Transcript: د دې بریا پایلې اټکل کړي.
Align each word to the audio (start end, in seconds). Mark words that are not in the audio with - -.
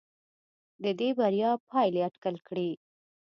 د 0.83 0.85
دې 0.99 1.09
بریا 1.17 1.51
پایلې 1.69 1.99
اټکل 2.07 2.35
کړي. 2.47 2.69